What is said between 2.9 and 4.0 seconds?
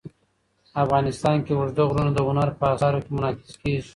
کې منعکس کېږي.